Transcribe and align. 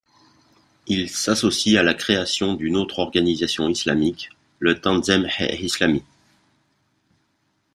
Il 0.87 1.11
s'associe 1.11 1.75
à 1.79 1.83
la 1.83 1.93
création 1.93 2.55
d'une 2.55 2.75
autre 2.75 2.97
organisation 2.97 3.69
islamique, 3.69 4.31
le 4.57 4.81
Tanzeem-e-Islami. 4.81 6.01